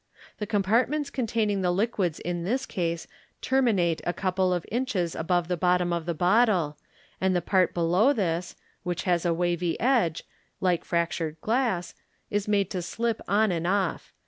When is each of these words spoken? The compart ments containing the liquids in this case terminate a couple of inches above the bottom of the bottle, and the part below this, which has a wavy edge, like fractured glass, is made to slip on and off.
The 0.39 0.47
compart 0.47 0.87
ments 0.87 1.11
containing 1.11 1.61
the 1.61 1.69
liquids 1.69 2.19
in 2.19 2.43
this 2.43 2.65
case 2.65 3.05
terminate 3.39 4.01
a 4.03 4.13
couple 4.13 4.51
of 4.51 4.65
inches 4.71 5.13
above 5.13 5.47
the 5.47 5.55
bottom 5.57 5.93
of 5.93 6.07
the 6.07 6.15
bottle, 6.15 6.75
and 7.21 7.35
the 7.35 7.39
part 7.39 7.75
below 7.75 8.11
this, 8.11 8.55
which 8.81 9.03
has 9.03 9.27
a 9.27 9.33
wavy 9.35 9.79
edge, 9.79 10.23
like 10.59 10.83
fractured 10.83 11.39
glass, 11.41 11.93
is 12.31 12.47
made 12.47 12.71
to 12.71 12.81
slip 12.81 13.21
on 13.27 13.51
and 13.51 13.67
off. 13.67 14.11